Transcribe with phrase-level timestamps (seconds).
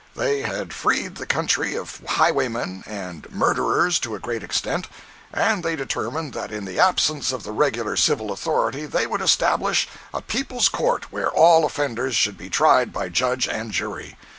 [0.15, 4.87] They had freed the country of highwaymen and murderers to a great extent,
[5.31, 9.87] and they determined that in the absence of the regular civil authority they would establish
[10.11, 14.17] a People's Court where all offenders should be tried by judge and jury.